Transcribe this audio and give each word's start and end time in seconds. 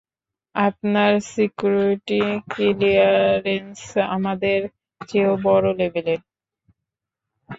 আপনার 0.55 1.11
security 1.31 2.21
clearance 2.51 3.79
আমাদের 4.09 4.59
চেয়েও 5.01 5.33
বড় 5.45 5.67
লেভেলের! 5.79 6.19